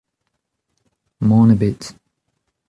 Mann 1.27 1.51
ebet. 1.53 1.81